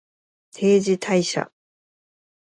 [0.51, 1.51] 定時退社